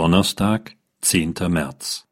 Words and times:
Donnerstag, 0.00 0.76
10. 1.02 1.34
März. 1.48 2.06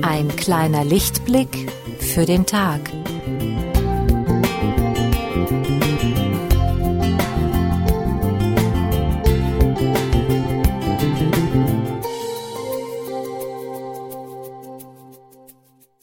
Ein 0.00 0.28
kleiner 0.38 0.82
Lichtblick 0.86 1.70
für 1.98 2.24
den 2.24 2.46
Tag. 2.46 2.80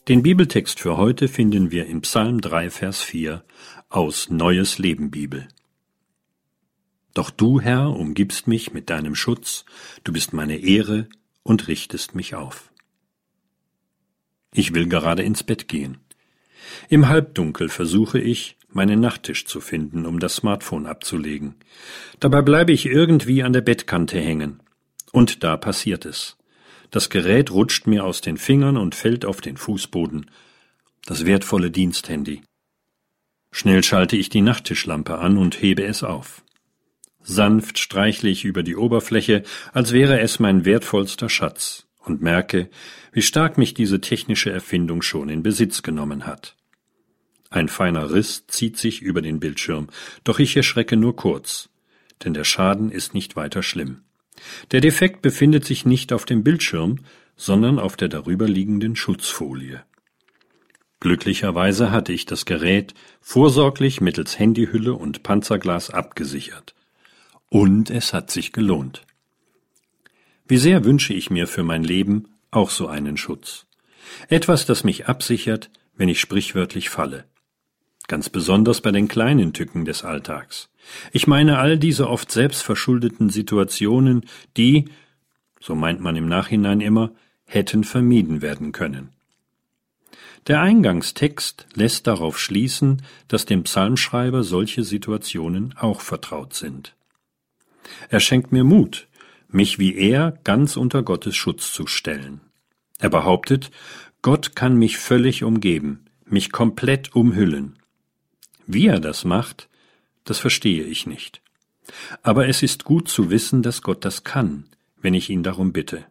Den 0.07 0.21
Bibeltext 0.21 0.79
für 0.79 0.97
heute 0.97 1.27
finden 1.27 1.71
wir 1.71 1.87
im 1.87 2.01
Psalm 2.01 2.39
3, 2.39 2.69
Vers 2.69 3.01
4 3.01 3.43
aus 3.89 4.29
Neues 4.29 4.77
Leben 4.77 5.09
Bibel. 5.09 5.47
Doch 7.15 7.31
du, 7.31 7.59
Herr, 7.59 7.89
umgibst 7.89 8.45
mich 8.45 8.71
mit 8.71 8.91
deinem 8.91 9.15
Schutz, 9.15 9.65
du 10.03 10.13
bist 10.13 10.31
meine 10.31 10.57
Ehre 10.57 11.09
und 11.41 11.67
richtest 11.67 12.13
mich 12.13 12.35
auf. 12.35 12.71
Ich 14.53 14.75
will 14.75 14.87
gerade 14.87 15.23
ins 15.23 15.41
Bett 15.41 15.67
gehen. 15.67 15.97
Im 16.87 17.09
Halbdunkel 17.09 17.67
versuche 17.67 18.19
ich, 18.19 18.57
meinen 18.69 18.99
Nachttisch 18.99 19.47
zu 19.47 19.59
finden, 19.59 20.05
um 20.05 20.19
das 20.19 20.35
Smartphone 20.35 20.85
abzulegen. 20.85 21.55
Dabei 22.19 22.43
bleibe 22.43 22.73
ich 22.73 22.85
irgendwie 22.85 23.41
an 23.41 23.53
der 23.53 23.61
Bettkante 23.61 24.19
hängen. 24.19 24.61
Und 25.11 25.43
da 25.43 25.57
passiert 25.57 26.05
es. 26.05 26.37
Das 26.95 27.09
Gerät 27.09 27.51
rutscht 27.51 27.87
mir 27.87 28.05
aus 28.05 28.21
den 28.21 28.37
Fingern 28.37 28.77
und 28.77 28.95
fällt 28.95 29.25
auf 29.25 29.41
den 29.41 29.57
Fußboden. 29.57 30.31
Das 31.05 31.25
wertvolle 31.25 31.69
Diensthandy. 31.69 32.41
Schnell 33.51 33.83
schalte 33.83 34.15
ich 34.15 34.29
die 34.29 34.39
Nachttischlampe 34.39 35.17
an 35.17 35.35
und 35.35 35.61
hebe 35.61 35.83
es 35.83 36.03
auf. 36.03 36.41
Sanft 37.21 37.79
streichle 37.79 38.29
ich 38.29 38.45
über 38.45 38.63
die 38.63 38.77
Oberfläche, 38.77 39.43
als 39.73 39.91
wäre 39.91 40.21
es 40.21 40.39
mein 40.39 40.63
wertvollster 40.63 41.27
Schatz, 41.27 41.85
und 41.99 42.21
merke, 42.21 42.69
wie 43.11 43.23
stark 43.23 43.57
mich 43.57 43.73
diese 43.73 43.99
technische 43.99 44.51
Erfindung 44.51 45.01
schon 45.01 45.27
in 45.27 45.43
Besitz 45.43 45.83
genommen 45.83 46.25
hat. 46.25 46.55
Ein 47.49 47.67
feiner 47.67 48.13
Riss 48.13 48.47
zieht 48.47 48.77
sich 48.77 49.01
über 49.01 49.21
den 49.21 49.41
Bildschirm, 49.41 49.89
doch 50.23 50.39
ich 50.39 50.55
erschrecke 50.55 50.95
nur 50.95 51.17
kurz, 51.17 51.67
denn 52.23 52.33
der 52.33 52.45
Schaden 52.45 52.89
ist 52.89 53.13
nicht 53.13 53.35
weiter 53.35 53.63
schlimm. 53.63 54.04
Der 54.71 54.81
Defekt 54.81 55.21
befindet 55.21 55.65
sich 55.65 55.85
nicht 55.85 56.13
auf 56.13 56.25
dem 56.25 56.43
Bildschirm, 56.43 56.99
sondern 57.35 57.79
auf 57.79 57.95
der 57.97 58.07
darüberliegenden 58.07 58.95
Schutzfolie. 58.95 59.83
Glücklicherweise 60.99 61.91
hatte 61.91 62.13
ich 62.13 62.25
das 62.25 62.45
Gerät 62.45 62.93
vorsorglich 63.21 64.01
mittels 64.01 64.39
Handyhülle 64.39 64.93
und 64.93 65.23
Panzerglas 65.23 65.89
abgesichert. 65.89 66.73
Und 67.49 67.89
es 67.89 68.13
hat 68.13 68.31
sich 68.31 68.53
gelohnt. 68.53 69.05
Wie 70.47 70.57
sehr 70.57 70.83
wünsche 70.83 71.13
ich 71.13 71.29
mir 71.29 71.47
für 71.47 71.63
mein 71.63 71.83
Leben 71.83 72.29
auch 72.51 72.69
so 72.69 72.87
einen 72.87 73.17
Schutz. 73.17 73.67
Etwas, 74.29 74.65
das 74.65 74.83
mich 74.83 75.07
absichert, 75.07 75.69
wenn 75.95 76.09
ich 76.09 76.19
sprichwörtlich 76.19 76.89
falle 76.89 77.25
ganz 78.07 78.29
besonders 78.29 78.81
bei 78.81 78.91
den 78.91 79.07
kleinen 79.07 79.53
Tücken 79.53 79.85
des 79.85 80.03
Alltags. 80.03 80.69
Ich 81.11 81.27
meine 81.27 81.57
all 81.59 81.77
diese 81.77 82.09
oft 82.09 82.31
selbstverschuldeten 82.31 83.29
Situationen, 83.29 84.25
die, 84.57 84.85
so 85.59 85.75
meint 85.75 86.01
man 86.01 86.15
im 86.15 86.27
Nachhinein 86.27 86.81
immer, 86.81 87.11
hätten 87.45 87.83
vermieden 87.83 88.41
werden 88.41 88.71
können. 88.71 89.09
Der 90.47 90.61
Eingangstext 90.61 91.65
lässt 91.73 92.05
darauf 92.05 92.39
schließen, 92.39 93.01
dass 93.27 93.45
dem 93.45 93.63
Psalmschreiber 93.63 94.43
solche 94.43 94.83
Situationen 94.83 95.73
auch 95.77 96.01
vertraut 96.01 96.53
sind. 96.53 96.93
Er 98.09 98.19
schenkt 98.19 98.51
mir 98.51 98.63
Mut, 98.63 99.07
mich 99.47 99.79
wie 99.79 99.95
er 99.95 100.37
ganz 100.43 100.77
unter 100.77 101.01
Gottes 101.01 101.35
Schutz 101.35 101.71
zu 101.71 101.87
stellen. 101.87 102.41
Er 102.99 103.09
behauptet, 103.09 103.71
Gott 104.21 104.55
kann 104.55 104.77
mich 104.77 104.97
völlig 104.97 105.43
umgeben, 105.43 106.05
mich 106.25 106.51
komplett 106.51 107.15
umhüllen. 107.15 107.77
Wie 108.67 108.87
er 108.87 108.99
das 108.99 109.25
macht, 109.25 109.69
das 110.23 110.39
verstehe 110.39 110.83
ich 110.83 111.05
nicht. 111.05 111.41
Aber 112.23 112.47
es 112.47 112.63
ist 112.63 112.83
gut 112.83 113.07
zu 113.07 113.29
wissen, 113.29 113.61
dass 113.61 113.81
Gott 113.81 114.05
das 114.05 114.23
kann, 114.23 114.65
wenn 115.01 115.13
ich 115.13 115.29
ihn 115.29 115.43
darum 115.43 115.71
bitte. 115.71 116.05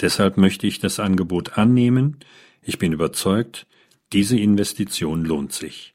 Deshalb 0.00 0.36
möchte 0.36 0.66
ich 0.66 0.80
das 0.80 0.98
Angebot 0.98 1.56
annehmen. 1.56 2.18
Ich 2.62 2.78
bin 2.78 2.92
überzeugt, 2.92 3.66
diese 4.12 4.38
Investition 4.38 5.24
lohnt 5.24 5.52
sich. 5.52 5.94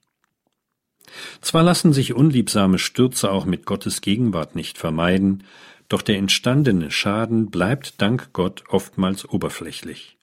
Zwar 1.41 1.63
lassen 1.63 1.91
sich 1.91 2.13
unliebsame 2.13 2.79
Stürze 2.79 3.31
auch 3.31 3.45
mit 3.45 3.65
Gottes 3.65 4.01
Gegenwart 4.01 4.55
nicht 4.55 4.77
vermeiden, 4.77 5.43
doch 5.89 6.01
der 6.03 6.17
entstandene 6.17 6.91
Schaden 6.91 7.49
bleibt 7.49 7.99
dank 8.01 8.31
Gott 8.31 8.63
oftmals 8.69 9.27
oberflächlich. 9.27 10.17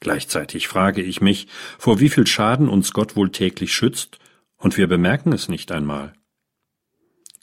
Gleichzeitig 0.00 0.68
frage 0.68 1.02
ich 1.02 1.20
mich, 1.20 1.48
vor 1.78 1.98
wie 1.98 2.10
viel 2.10 2.26
Schaden 2.26 2.68
uns 2.68 2.92
Gott 2.92 3.16
wohl 3.16 3.30
täglich 3.30 3.74
schützt 3.74 4.18
und 4.64 4.78
wir 4.78 4.86
bemerken 4.86 5.34
es 5.34 5.50
nicht 5.50 5.70
einmal. 5.72 6.14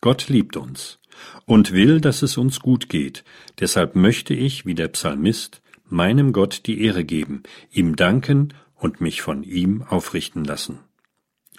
Gott 0.02 0.28
liebt 0.28 0.58
uns 0.58 1.00
und 1.46 1.72
will, 1.72 2.02
dass 2.02 2.24
es 2.24 2.36
uns 2.36 2.62
gut 2.62 2.90
geht, 2.90 3.24
deshalb 3.60 3.96
möchte 3.96 4.34
ich, 4.34 4.66
wie 4.66 4.74
der 4.74 4.88
Psalmist, 4.88 5.62
meinem 5.86 6.34
Gott 6.34 6.66
die 6.66 6.84
Ehre 6.84 7.04
geben, 7.04 7.44
ihm 7.70 7.96
danken 7.96 8.56
und 8.74 9.02
mich 9.02 9.22
von 9.22 9.44
ihm 9.44 9.84
aufrichten 9.84 10.44
lassen. 10.44 10.80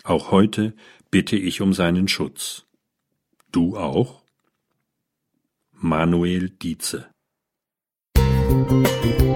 Auch 0.03 0.33
heute 0.33 0.75
bitte 1.13 1.37
ich 1.37 1.61
um 1.61 1.73
seinen 1.73 2.09
Schutz. 2.09 2.67
Du 3.53 3.77
auch? 3.77 4.25
Manuel 5.71 6.51
Dietze 6.51 7.09
Musik 8.17 9.32